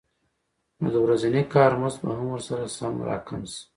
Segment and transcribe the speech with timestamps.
[0.81, 3.61] نو د ورځني کار مزد به هم ورسره سم راکم شي